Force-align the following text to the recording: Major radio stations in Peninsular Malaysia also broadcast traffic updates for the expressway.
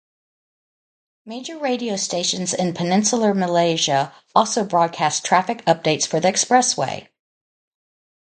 Major 1.27 1.59
radio 1.59 1.95
stations 1.95 2.55
in 2.55 2.73
Peninsular 2.73 3.35
Malaysia 3.35 4.11
also 4.33 4.63
broadcast 4.65 5.23
traffic 5.23 5.63
updates 5.65 6.07
for 6.07 6.19
the 6.19 6.27
expressway. 6.27 7.07